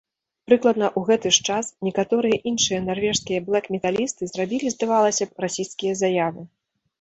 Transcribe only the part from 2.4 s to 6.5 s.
іншыя нарвежскія блэк-металісты зрабілі, здавалася б, расісцкія заявы.